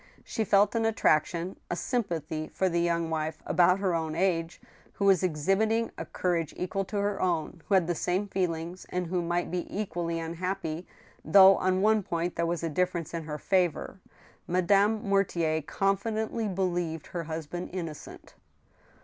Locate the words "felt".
0.43-0.73